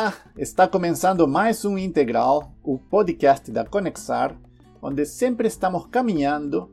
[0.00, 4.40] Olá, está começando mais um Integral, o podcast da Conexar,
[4.80, 6.70] onde sempre estamos caminhando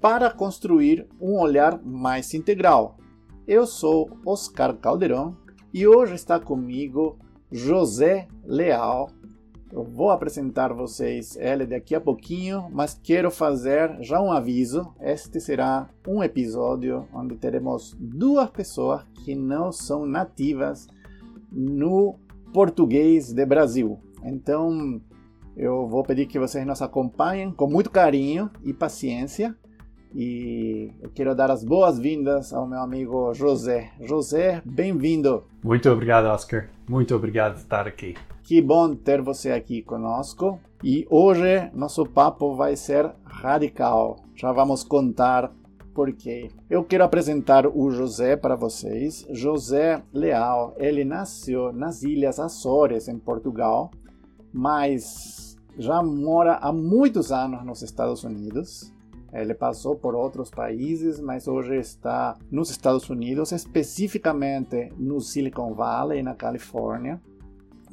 [0.00, 2.98] para construir um olhar mais integral.
[3.46, 5.36] Eu sou Oscar Caldeirão
[5.72, 7.16] e hoje está comigo
[7.48, 9.08] José Leal.
[9.70, 14.92] Eu vou apresentar vocês ele daqui a pouquinho, mas quero fazer já um aviso.
[15.00, 20.88] Este será um episódio onde teremos duas pessoas que não são nativas
[21.52, 22.18] no
[22.54, 23.98] português de Brasil.
[24.22, 25.00] Então,
[25.56, 29.56] eu vou pedir que vocês nos acompanhem com muito carinho e paciência.
[30.14, 33.90] E eu quero dar as boas-vindas ao meu amigo José.
[34.00, 35.42] José, bem-vindo.
[35.64, 36.68] Muito obrigado, Oscar.
[36.88, 38.14] Muito obrigado por estar aqui.
[38.44, 40.60] Que bom ter você aqui conosco.
[40.84, 44.20] E hoje nosso papo vai ser radical.
[44.36, 45.50] Já vamos contar
[45.94, 49.26] porque eu quero apresentar o José para vocês.
[49.30, 53.90] José Leal, ele nasceu nas Ilhas Açores, em Portugal,
[54.52, 58.92] mas já mora há muitos anos nos Estados Unidos.
[59.32, 66.22] Ele passou por outros países, mas hoje está nos Estados Unidos, especificamente no Silicon Valley,
[66.22, 67.20] na Califórnia.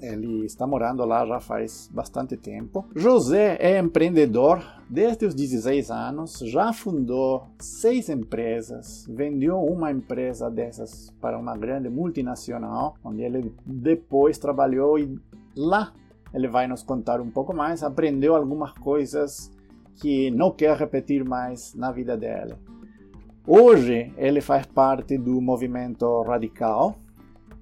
[0.02, 2.86] Ele está morando lá já faz bastante tempo.
[2.96, 11.14] José é empreendedor desde os 16 anos, já fundou seis empresas, vendeu uma empresa dessas
[11.22, 15.18] para uma grande multinacional, onde ele depois trabalhou e
[15.56, 15.94] lá
[16.34, 19.52] ele vai nos contar um pouco mais, aprendeu algumas coisas
[20.02, 22.56] que não quer repetir mais na vida dele.
[23.46, 26.96] Hoje ele faz parte do movimento radical,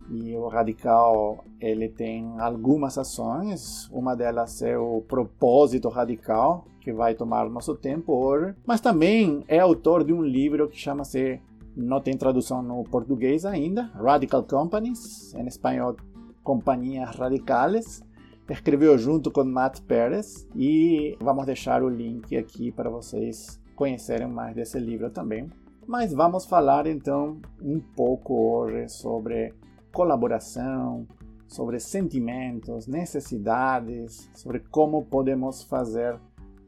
[0.10, 7.14] e o radical ele tem algumas ações, uma delas é o propósito radical, que vai
[7.14, 11.40] tomar nosso tempo hoje, mas também é autor de um livro que chama-se,
[11.76, 15.96] não tem tradução no português ainda, Radical Companies, em espanhol,
[16.44, 18.04] Companhias Radicales.
[18.50, 24.56] Escreveu junto com Matt Perez e vamos deixar o link aqui para vocês conhecerem mais
[24.56, 25.48] desse livro também.
[25.86, 29.54] Mas vamos falar então um pouco hoje sobre
[29.92, 31.08] colaboração,
[31.48, 36.20] sobre sentimentos, necessidades, sobre como podemos fazer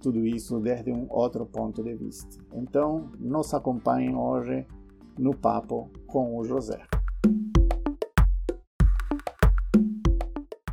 [0.02, 2.44] tudo isso desde um outro ponto de vista.
[2.54, 4.66] Então, nos acompanhem hoje
[5.18, 6.82] no papo com o José.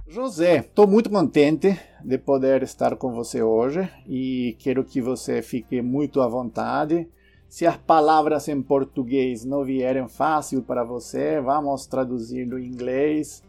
[0.06, 5.82] José, estou muito contente de poder estar com você hoje e quero que você fique
[5.82, 7.08] muito à vontade
[7.48, 13.42] se as palavras em português não vierem fácil para você, vamos traduzir no inglês.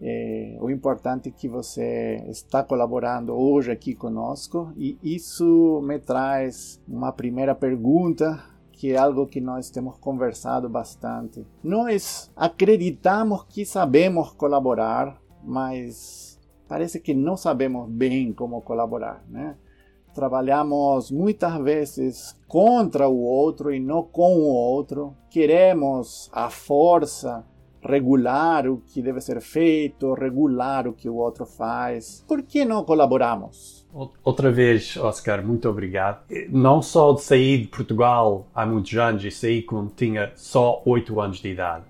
[0.00, 6.82] É, o importante é que você está colaborando hoje aqui conosco e isso me traz
[6.86, 11.46] uma primeira pergunta que é algo que nós temos conversado bastante.
[11.64, 19.56] Nós acreditamos que sabemos colaborar, mas parece que não sabemos bem como colaborar, né?
[20.16, 25.14] Trabalhamos muitas vezes contra o outro e não com o outro.
[25.30, 27.44] Queremos a força
[27.82, 32.24] regular o que deve ser feito, regular o que o outro faz.
[32.26, 33.86] Por que não colaboramos?
[34.24, 36.24] Outra vez, Oscar, muito obrigado.
[36.50, 41.20] Não só de sair de Portugal há muitos anos e saí quando tinha só 8
[41.20, 41.84] anos de idade.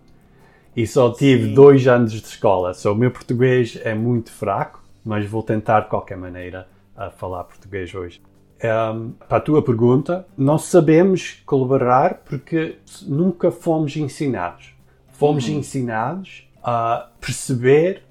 [0.76, 1.54] E só tive Sim.
[1.54, 2.74] dois anos de escola.
[2.74, 7.44] So, o meu português é muito fraco, mas vou tentar de qualquer maneira a falar
[7.44, 8.20] português hoje.
[8.64, 14.74] Um, para a tua pergunta, nós sabemos colaborar porque nunca fomos ensinados.
[15.12, 15.58] Fomos uhum.
[15.58, 18.02] ensinados a perceber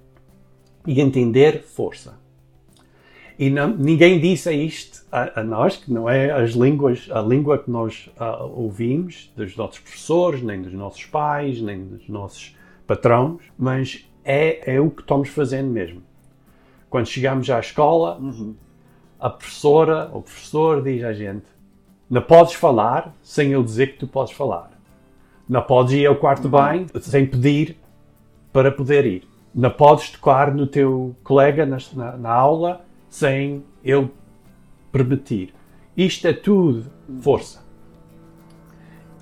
[0.86, 2.20] e entender força.
[3.38, 7.58] E não, ninguém disse isto a, a, nós, que não é as línguas, a língua
[7.58, 12.56] que nós uh, ouvimos dos nossos professores, nem dos nossos pais, nem dos nossos
[12.88, 16.02] patrões, mas é, é o que estamos fazendo mesmo.
[16.90, 18.56] Quando chegamos à escola, uhum
[19.26, 21.46] a professora ou o professor diz à gente:
[22.08, 24.70] não podes falar sem eu dizer que tu podes falar.
[25.50, 27.76] Não podes ir ao quarto bem sem pedir
[28.54, 29.28] para poder ir.
[29.54, 34.12] Não podes tocar no teu colega na, na, na aula sem ele
[34.92, 35.56] permitir.
[35.98, 36.86] Isto é tudo
[37.20, 37.66] força.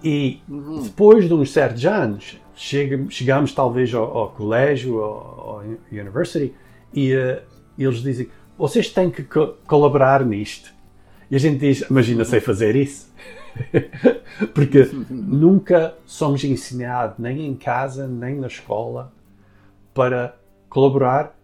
[0.04, 0.42] E
[0.83, 6.54] depois de uns certos anos, chega, chegamos talvez ao, ao colégio, ao, ao university,
[6.94, 7.42] e uh,
[7.78, 8.28] eles dizem:
[8.58, 10.74] vocês têm que co colaborar nisto.
[11.30, 13.12] E a gente diz, imagina, sei fazer isso.
[14.54, 19.14] Porque nunca somos ensinados, nem em casa, nem na escola,
[19.94, 20.36] para
[20.70, 21.36] colaborar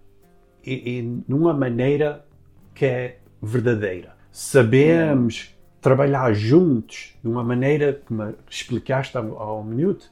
[0.66, 2.26] e, e numa maneira
[2.74, 4.16] que é verdadeira.
[4.32, 8.14] Sabemos trabalhar juntos de uma maneira que
[8.50, 10.10] explicaste há, um minuto,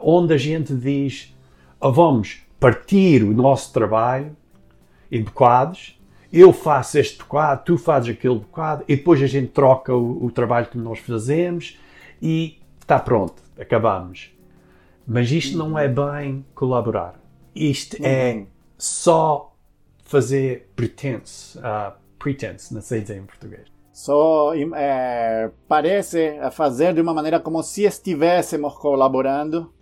[0.00, 1.34] onde a gente diz,
[1.80, 4.36] oh, vamos, partir o nosso trabalho
[5.10, 5.97] em bocados.
[6.32, 10.30] Eu faço este bocado, tu fazes aquele bocado, e depois a gente troca o, o
[10.30, 11.78] trabalho que nós fazemos
[12.20, 14.30] e está pronto, acabamos.
[15.06, 17.18] Mas isto não é bem colaborar.
[17.54, 18.44] Isto é
[18.76, 19.54] só
[20.04, 23.68] fazer pretense, uh, pretense, não sei dizer em português.
[23.92, 29.72] Só é, parece fazer de uma maneira como se estivéssemos colaborando,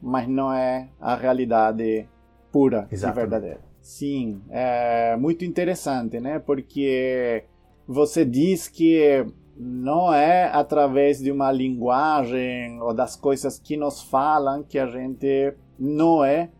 [0.00, 2.08] mas não é a realidade
[2.50, 3.18] pura Exatamente.
[3.18, 3.67] e verdadeira.
[3.80, 6.38] Sim, é muito interessante, né?
[6.38, 7.44] Porque
[7.86, 9.24] você diz que
[9.56, 15.54] não é através de uma linguagem ou das coisas que nos falam que a gente
[15.78, 16.50] não é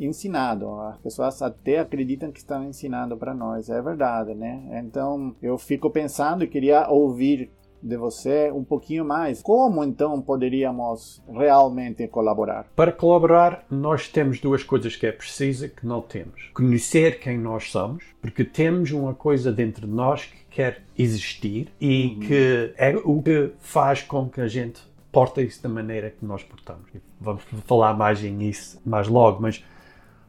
[0.00, 0.68] ensinado.
[0.80, 4.82] As pessoas até acreditam que estão ensinando para nós, é verdade, né?
[4.84, 7.50] Então eu fico pensando e queria ouvir
[7.82, 9.42] de você um pouquinho mais.
[9.42, 12.66] Como então poderíamos realmente colaborar?
[12.76, 17.70] Para colaborar, nós temos duas coisas que é preciso que não temos: conhecer quem nós
[17.70, 22.20] somos, porque temos uma coisa dentro de nós que quer existir e uhum.
[22.20, 24.80] que é o que faz com que a gente
[25.10, 26.88] porta isso da maneira que nós portamos.
[27.20, 29.64] Vamos falar mais em isso mais logo, mas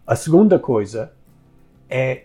[0.05, 1.13] a segunda coisa
[1.89, 2.23] é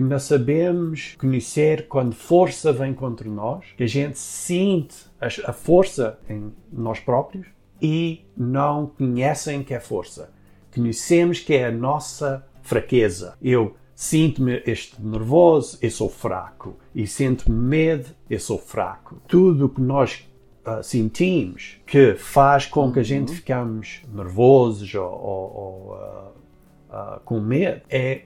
[0.00, 6.18] que nós sabemos conhecer quando força vem contra nós, que a gente sente a força
[6.28, 7.46] em nós próprios
[7.82, 10.32] e não conhecem que é força.
[10.74, 13.36] Conhecemos que é a nossa fraqueza.
[13.42, 16.76] Eu sinto-me este nervoso, eu sou fraco.
[16.94, 19.20] E sinto-me medo, eu sou fraco.
[19.28, 20.26] Tudo o que nós
[20.66, 23.36] uh, sentimos que faz com que a gente uhum.
[23.36, 28.22] ficamos nervosos ou, ou, ou uh, uh, com medo é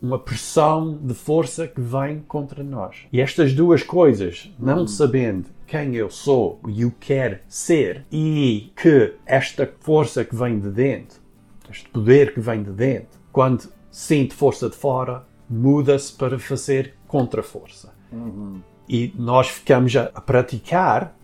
[0.00, 3.06] uma pressão de força que vem contra nós.
[3.12, 9.14] E estas duas coisas, não sabendo quem eu sou e o quero ser, e que
[9.26, 11.20] esta força que vem de dentro,
[11.70, 17.92] este poder que vem de dentro, quando sinto força de fora, muda-se para fazer contra-força.
[18.12, 18.60] Uhum.
[18.88, 21.17] E nós ficamos a, a praticar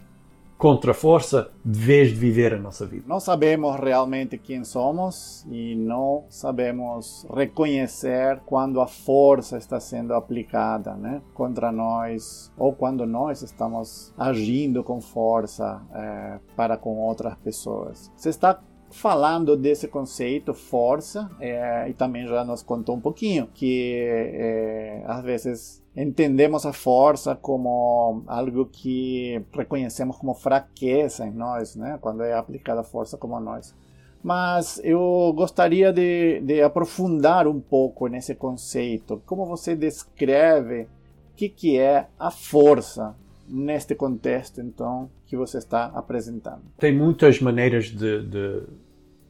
[0.56, 3.04] contra a força vez de viver a nossa vida.
[3.06, 10.94] Não sabemos realmente quem somos e não sabemos reconhecer quando a força está sendo aplicada
[10.94, 18.10] né, contra nós ou quando nós estamos agindo com força é, para com outras pessoas.
[18.16, 18.60] Você está
[18.94, 25.22] falando desse conceito força é, e também já nos contou um pouquinho que é, às
[25.22, 31.98] vezes entendemos a força como algo que reconhecemos como fraqueza em nós, né?
[32.00, 33.74] Quando é aplicada a força como nós.
[34.22, 39.20] Mas eu gostaria de, de aprofundar um pouco nesse conceito.
[39.26, 40.88] Como você descreve o
[41.36, 43.14] que, que é a força
[43.48, 46.62] neste contexto, então, que você está apresentando?
[46.78, 48.62] Tem muitas maneiras de, de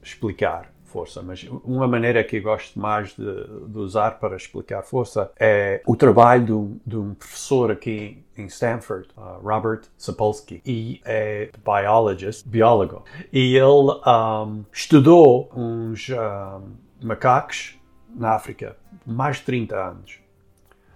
[0.03, 3.25] explicar força, mas uma maneira que eu gosto mais de,
[3.67, 8.47] de usar para explicar força é o trabalho de um, de um professor aqui em
[8.47, 13.03] Stanford, uh, Robert Sapolsky, e é biologist, biólogo,
[13.33, 16.75] e ele um, estudou uns um,
[17.05, 17.77] macacos
[18.15, 20.21] na África mais de 30 anos.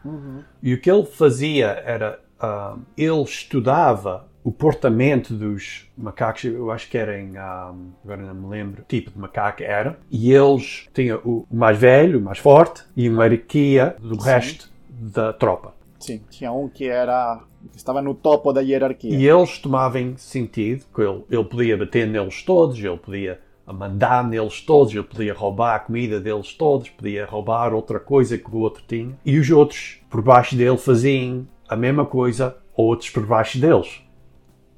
[0.05, 0.44] Uhum.
[0.62, 6.89] E o que ele fazia era, um, ele estudava o portamento dos macacos, eu acho
[6.89, 11.20] que era em, um, agora não me lembro, tipo de macaco era, e eles tinham
[11.24, 14.29] o mais velho, o mais forte, e uma hierarquia do Sim.
[14.29, 15.74] resto da tropa.
[15.98, 17.41] Sim, tinha um que era
[17.72, 19.15] que estava no topo da hierarquia.
[19.15, 24.62] E eles tomavam sentido, que ele, ele podia bater neles todos, ele podia mandar neles
[24.62, 28.82] todos, ele podia roubar a comida deles todos, podia roubar outra coisa que o outro
[28.86, 34.03] tinha, e os outros por baixo dele faziam a mesma coisa, outros por baixo deles.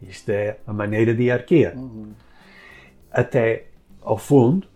[0.03, 1.75] Isto é a maneira de hierarquia.
[1.77, 2.13] Uhum.
[3.11, 3.67] Até
[4.03, 4.67] ao fundo,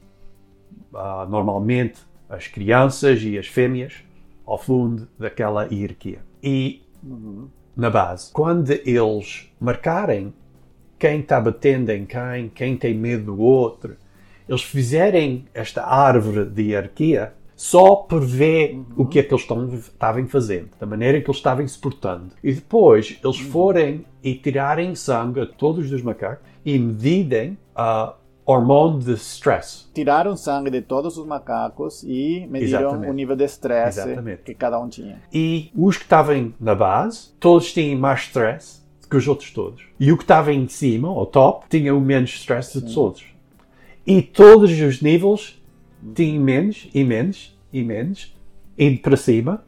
[0.92, 4.04] uh, normalmente as crianças e as fêmeas
[4.46, 6.20] ao fundo daquela hierarquia.
[6.42, 7.48] E uhum.
[7.76, 10.34] na base, quando eles marcarem
[10.98, 13.96] quem está batendo em quem, quem tem medo do outro,
[14.48, 17.32] eles fizerem esta árvore de hierarquia,
[17.64, 18.84] só ver uhum.
[18.94, 22.32] o que é que eles estão, estavam fazendo, da maneira que eles estavam se portando.
[22.42, 28.98] E depois eles forem e tirarem sangue a todos os macacos e medirem a hormônio
[28.98, 29.86] de stress.
[29.94, 33.10] Tiraram sangue de todos os macacos e mediram Exatamente.
[33.10, 33.98] o nível de stress
[34.44, 35.22] que cada um tinha.
[35.32, 39.82] E os que estavam na base, todos tinham mais stress que os outros todos.
[39.98, 43.24] E o que estava em cima, ao top, tinha o menos stress de todos.
[44.06, 45.58] E todos os níveis
[46.14, 48.34] tinham menos e menos e menos,
[48.78, 49.64] indo para cima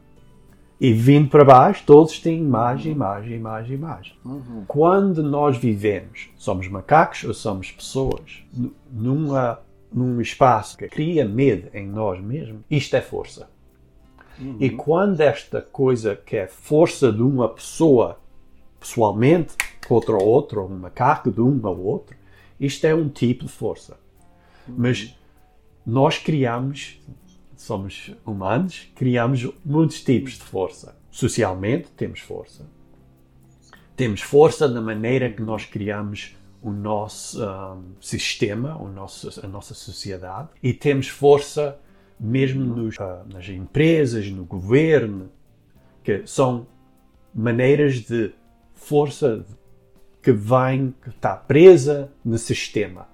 [0.79, 4.13] e vindo para baixo, todos têm mais e mais e mais e mais.
[4.23, 4.63] Uhum.
[4.67, 8.43] Quando nós vivemos, somos macacos ou somos pessoas,
[8.91, 9.59] numa
[9.91, 13.49] num espaço que cria medo em nós mesmos, isto é força.
[14.39, 14.57] Uhum.
[14.59, 18.19] E quando esta coisa que é força de uma pessoa,
[18.79, 19.55] pessoalmente,
[19.87, 22.15] contra outra, ou um macaco de um ao outro,
[22.59, 23.97] isto é um tipo de força.
[24.67, 24.75] Uhum.
[24.77, 25.17] Mas
[25.85, 26.99] nós criamos,
[27.57, 30.95] somos humanos, criamos muitos tipos de força.
[31.09, 32.65] Socialmente temos força.
[33.95, 39.73] Temos força na maneira que nós criamos o nosso um, sistema, o nosso, a nossa
[39.73, 41.79] sociedade, e temos força
[42.19, 45.29] mesmo nos, uh, nas empresas, no governo,
[46.03, 46.67] que são
[47.33, 48.31] maneiras de
[48.73, 49.45] força
[50.21, 53.07] que vem, que está presa no sistema.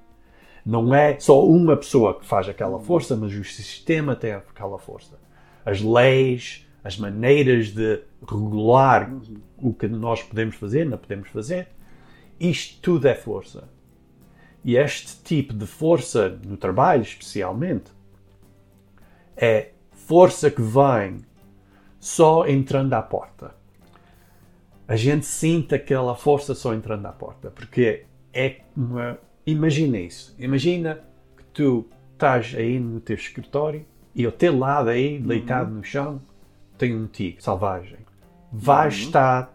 [0.65, 5.20] Não é só uma pessoa que faz aquela força, mas o sistema tem aquela força.
[5.65, 9.12] As leis, as maneiras de regular
[9.58, 11.67] o que nós podemos fazer, não podemos fazer,
[12.39, 13.70] isto tudo é força.
[14.63, 17.91] E este tipo de força no trabalho, especialmente,
[19.36, 21.17] é força que vem
[22.00, 23.55] só entrando à porta.
[24.88, 29.17] A gente sente aquela força só entrando à porta, porque é uma.
[29.46, 30.36] Imagina isso.
[30.40, 31.00] Imagina
[31.38, 33.86] que tu estás aí no teu escritório
[34.16, 35.78] e ao teu lado aí, deitado uhum.
[35.78, 36.22] no chão,
[36.78, 37.98] tem um tigre selvagem.
[38.52, 39.06] Vais uhum.
[39.06, 39.54] estar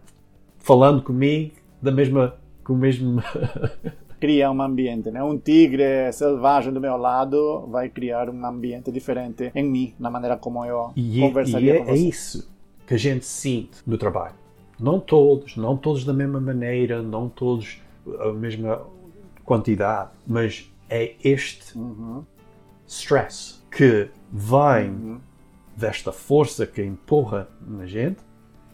[0.57, 2.35] falando comigo da mesma.
[2.63, 3.21] com o mesmo.
[4.19, 5.23] cria um ambiente, né?
[5.23, 10.35] Um tigre selvagem do meu lado vai criar um ambiente diferente em mim, na maneira
[10.35, 11.91] como eu e, conversaria e é, com você.
[11.91, 12.51] é isso
[12.85, 14.35] que a gente sente no trabalho.
[14.79, 17.81] Não todos, não todos da mesma maneira, não todos
[18.19, 18.81] a mesma
[19.49, 22.23] quantidade, mas é este uhum.
[22.85, 25.21] stress que vem uhum.
[25.75, 28.19] desta força que empurra na gente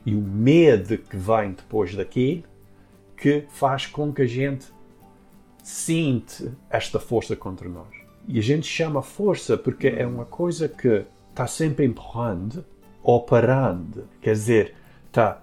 [0.05, 2.43] e o medo que vem depois daquilo
[3.15, 4.65] que faz com que a gente
[5.63, 7.95] sente esta força contra nós.
[8.27, 12.65] E a gente chama força porque é uma coisa que está sempre empurrando
[13.01, 14.09] ou parando.
[14.21, 14.75] Quer dizer,
[15.07, 15.41] está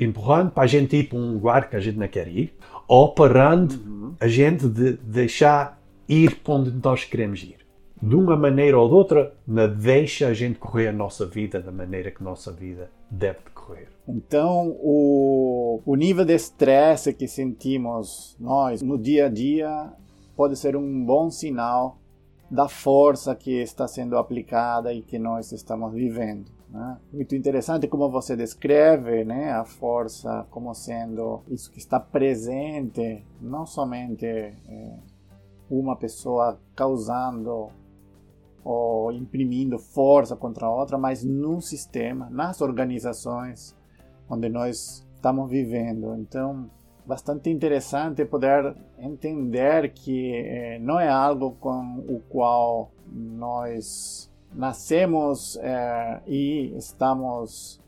[0.00, 2.54] empurrando para a gente ir para um lugar que a gente não quer ir,
[2.88, 4.14] ou parando uhum.
[4.18, 7.58] a gente de deixar ir para onde nós queremos ir.
[8.02, 11.70] De uma maneira ou de outra, não deixa a gente correr a nossa vida da
[11.70, 13.88] maneira que a nossa vida deve decorrer.
[14.08, 19.92] Então, o, o nível de estresse que sentimos nós no dia a dia
[20.34, 21.98] pode ser um bom sinal
[22.50, 26.50] da força que está sendo aplicada e que nós estamos vivendo.
[26.70, 26.98] Né?
[27.12, 33.66] Muito interessante como você descreve né, a força como sendo isso que está presente, não
[33.66, 34.98] somente é,
[35.68, 37.68] uma pessoa causando
[38.62, 43.76] ou imprimindo força contra a outra, mas num sistema, nas organizações,
[44.28, 46.14] onde nós estamos vivendo.
[46.16, 46.70] Então,
[47.06, 56.20] bastante interessante poder entender que eh, não é algo com o qual nós nascemos eh,
[56.26, 57.80] e estamos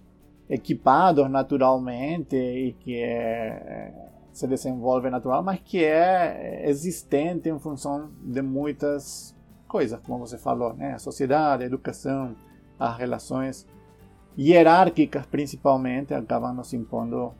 [0.48, 3.92] equipados naturalmente e que é,
[4.32, 9.34] se desenvolve natural, mas que é existente em função de muitas
[9.66, 10.92] coisas, como você falou, né?
[10.92, 12.36] A sociedade, a educação,
[12.78, 13.66] as relações
[14.38, 17.32] hierárquicas principalmente acabam nos impondo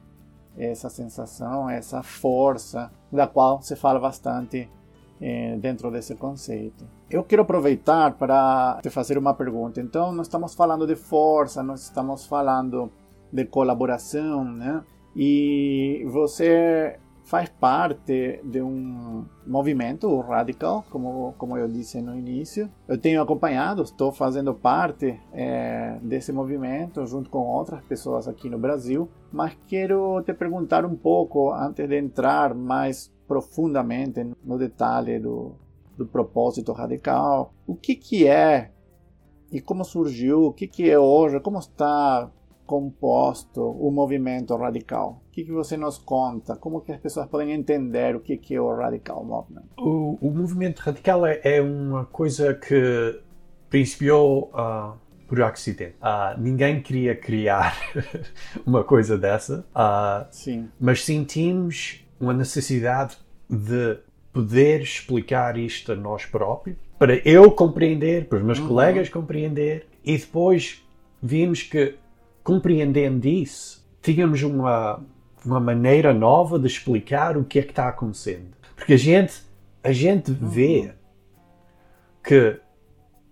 [0.57, 4.71] essa sensação, essa força da qual se fala bastante
[5.61, 6.85] dentro desse conceito.
[7.09, 9.81] Eu quero aproveitar para te fazer uma pergunta.
[9.81, 12.91] Então, nós estamos falando de força, nós estamos falando
[13.33, 14.83] de colaboração, né?
[15.15, 22.69] E você faz parte de um movimento radical, como, como eu disse no início.
[22.89, 28.59] Eu tenho acompanhado, estou fazendo parte é, desse movimento junto com outras pessoas aqui no
[28.59, 35.55] Brasil, mas quero te perguntar um pouco, antes de entrar mais profundamente no detalhe do,
[35.97, 38.71] do propósito radical, o que, que é
[39.51, 42.31] e como surgiu, o que, que é hoje, como está
[42.67, 45.23] composto o movimento radical?
[45.29, 46.57] O que, que você nos conta?
[46.57, 49.65] Como que as pessoas podem entender o que, que é o radical movement?
[49.79, 53.19] O, o movimento radical é, é, uma coisa que
[53.71, 54.95] principiou uh,
[55.27, 55.97] por acidente.
[56.03, 57.75] Uh, ninguém queria criar
[58.67, 60.69] uma coisa dessa, uh, Sim.
[60.79, 63.17] mas sentimos uma necessidade
[63.55, 63.99] de
[64.33, 68.69] poder explicar isto a nós próprios, para eu compreender, para os meus uhum.
[68.69, 70.83] colegas compreender, e depois
[71.23, 71.97] vimos que
[72.43, 75.01] compreendendo isso, tínhamos uma,
[75.45, 78.57] uma maneira nova de explicar o que é que está acontecendo.
[78.75, 79.43] Porque a gente,
[79.85, 80.93] a gente vê
[82.25, 82.59] que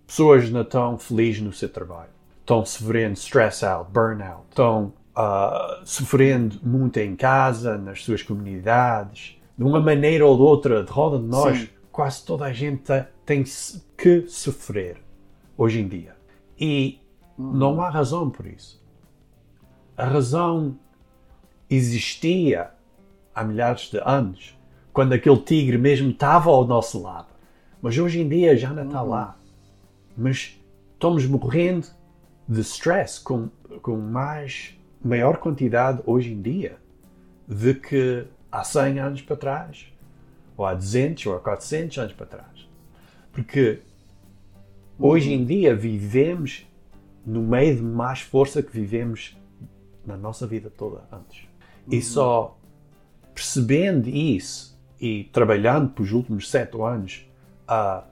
[0.05, 6.59] pessoas não estão felizes no seu trabalho, estão sofrendo stress out, burnout, estão uh, sofrendo
[6.63, 11.25] muito em casa, nas suas comunidades, de uma maneira ou de outra, de roda de
[11.25, 11.69] nós, Sim.
[11.91, 12.83] quase toda a gente
[13.25, 13.43] tem
[13.97, 14.97] que sofrer
[15.57, 16.15] hoje em dia.
[16.59, 16.99] E
[17.37, 18.81] não há razão por isso.
[19.97, 20.77] A razão
[21.69, 22.71] existia
[23.33, 24.57] há milhares de anos,
[24.91, 27.27] quando aquele tigre mesmo estava ao nosso lado.
[27.81, 29.37] Mas hoje em dia já não está lá.
[30.17, 30.59] Mas
[30.93, 31.87] estamos morrendo
[32.47, 33.49] de stress com,
[33.81, 36.77] com mais maior quantidade hoje em dia
[37.47, 39.87] do que há 100 anos para trás,
[40.57, 42.69] ou há 200 ou há 400 anos para trás.
[43.31, 43.79] Porque
[44.99, 46.67] hoje em dia vivemos
[47.25, 49.37] no meio de mais força que vivemos
[50.05, 51.45] na nossa vida toda antes.
[51.89, 52.01] E uhum.
[52.01, 52.57] só
[53.33, 57.25] percebendo isso e trabalhando pelos últimos sete anos
[57.67, 58.03] a,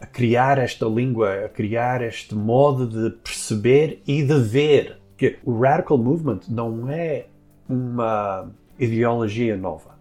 [0.00, 5.60] a criar esta língua, a criar este modo de perceber e de ver que o
[5.60, 7.26] Radical Movement não é
[7.68, 9.98] uma ideologia nova.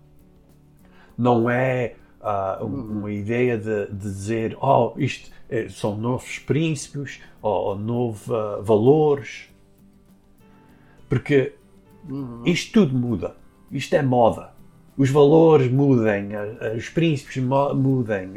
[1.18, 7.70] Não é uh, uma ideia de, de, dizer, oh, isto é, são novos princípios ou,
[7.70, 9.50] ou novos uh, valores.
[11.10, 11.54] Porque
[12.08, 12.44] uhum.
[12.46, 13.36] isto tudo muda.
[13.72, 14.56] Isto é moda.
[14.98, 16.30] Os valores mudem,
[16.76, 18.32] os princípios mudem,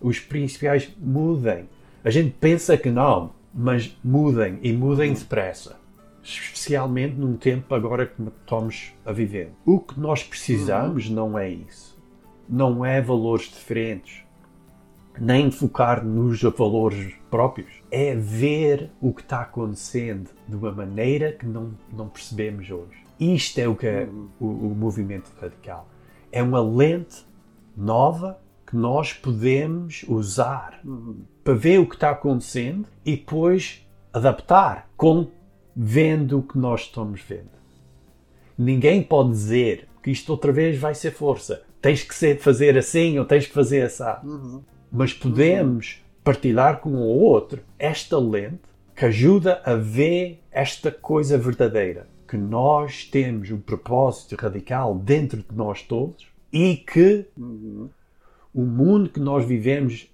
[0.00, 1.68] os principiais mudem.
[2.02, 5.76] A gente pensa que não, mas mudem e mudem depressa
[6.28, 9.52] especialmente num tempo agora que estamos a viver.
[9.64, 11.14] O que nós precisamos uhum.
[11.14, 11.96] não é isso.
[12.48, 14.24] Não é valores diferentes,
[15.18, 17.82] nem focar nos valores próprios.
[17.90, 23.04] É ver o que está acontecendo de uma maneira que não, não percebemos hoje.
[23.18, 24.28] Isto é o que é uhum.
[24.38, 25.88] o, o movimento radical.
[26.30, 27.24] É uma lente
[27.76, 31.20] nova que nós podemos usar uhum.
[31.42, 35.28] para ver o que está acontecendo e depois adaptar com
[35.76, 37.50] vendo o que nós estamos vendo.
[38.56, 41.62] Ninguém pode dizer que isto outra vez vai ser força.
[41.82, 44.04] Tens que ser, fazer assim ou tens que fazer assim.
[44.26, 44.62] Uhum.
[44.90, 48.60] Mas podemos partilhar com o outro esta lente
[48.94, 52.08] que ajuda a ver esta coisa verdadeira.
[52.26, 57.90] Que nós temos um propósito radical dentro de nós todos e que uhum.
[58.54, 60.10] o mundo que nós vivemos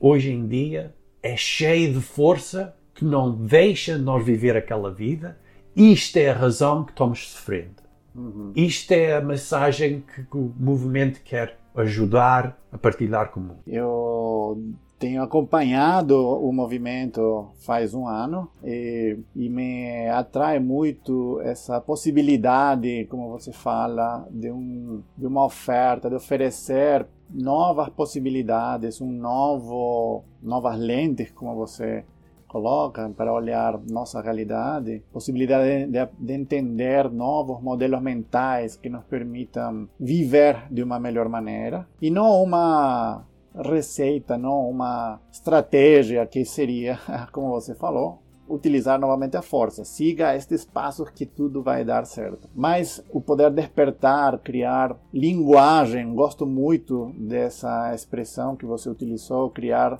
[0.00, 5.36] hoje em dia é cheio de força que não deixa nós viver aquela vida.
[5.74, 7.82] Isto é a razão que estamos sofrendo.
[8.14, 8.52] Uhum.
[8.54, 13.58] Isto é a mensagem que, o movimento quer ajudar a partilhar com o mundo.
[13.66, 14.62] Eu
[14.98, 23.30] tenho acompanhado o movimento faz um ano e, e, me atrai muito essa possibilidade, como
[23.30, 31.32] você fala, de, um, de uma oferta, de oferecer novas possibilidades, um novo, novas lentes,
[31.32, 32.04] como você
[32.52, 39.88] coloca para olhar nossa realidade, possibilidade de, de, entender novos modelos mentais que nos permitam
[39.98, 46.98] viver de uma melhor maneira e não uma receita, não uma estratégia que seria,
[47.32, 49.82] como você falou, utilizar novamente a força.
[49.82, 52.50] Siga estes passos que tudo vai dar certo.
[52.54, 59.98] Mas o poder despertar, criar linguagem, gosto muito dessa expressão que você utilizou, criar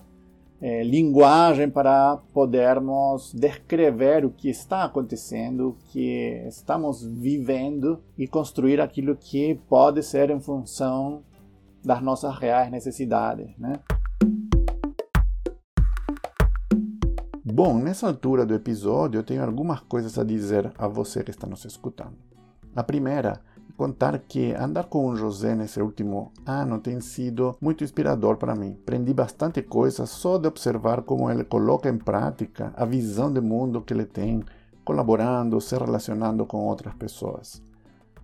[0.62, 8.81] é, linguagem para podermos descrever o que está acontecendo, o que estamos vivendo e construir
[8.81, 11.25] aquilo que pode ser em função
[11.85, 13.81] das nossas reais necessidades, né?
[17.44, 21.46] Bom, nessa altura do episódio eu tenho algumas coisas a dizer a você que está
[21.46, 22.16] nos escutando.
[22.75, 23.40] A primeira
[23.77, 28.77] contar que andar com o José nesse último ano tem sido muito inspirador para mim.
[28.83, 33.83] Aprendi bastante coisa só de observar como ele coloca em prática a visão de mundo
[33.83, 34.42] que ele tem,
[34.85, 37.62] colaborando, se relacionando com outras pessoas.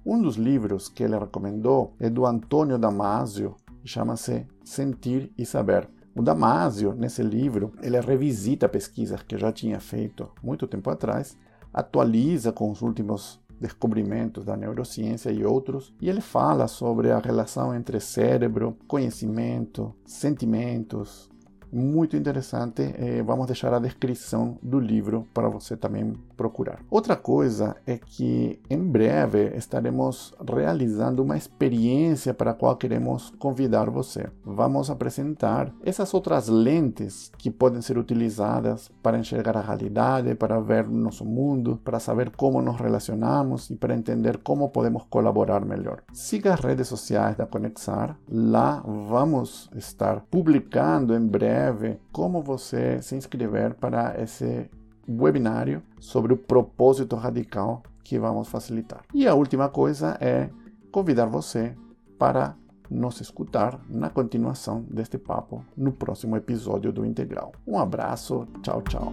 [0.05, 5.89] Um dos livros que ele recomendou é do Antônio Damasio, chama-se Sentir e Saber.
[6.15, 11.37] O Damasio, nesse livro, ele revisita pesquisas que já tinha feito muito tempo atrás,
[11.73, 17.75] atualiza com os últimos descobrimentos da neurociência e outros, e ele fala sobre a relação
[17.75, 21.29] entre cérebro, conhecimento, sentimentos,
[21.73, 22.83] muito interessante.
[22.97, 26.81] Eh, vamos deixar a descrição do livro para você também procurar.
[26.91, 33.91] Outra coisa é que em breve estaremos realizando uma experiência para a qual queremos convidar
[33.91, 34.29] você.
[34.45, 40.89] Vamos apresentar essas outras lentes que podem ser utilizadas para enxergar a realidade, para ver
[40.89, 46.03] nosso mundo, para saber como nos relacionamos e para entender como podemos colaborar melhor.
[46.13, 53.03] Siga as redes sociais da Conexar, lá vamos estar publicando em breve breve como você
[53.03, 54.71] se inscrever para esse
[55.09, 59.03] webinário sobre o propósito radical que vamos facilitar.
[59.13, 60.49] E a última coisa é
[60.93, 61.75] convidar você
[62.19, 62.55] para
[62.91, 67.53] nos escutar na continuação deste papo no próximo episódio do Integral.
[67.67, 69.13] Um abraço, tchau, tchau.